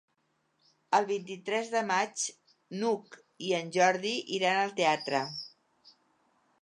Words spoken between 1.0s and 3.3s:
vint-i-tres de maig n'Hug